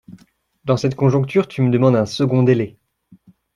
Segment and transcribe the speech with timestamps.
[0.65, 2.75] Dans cette conjoncture, tu me demandes un second délai.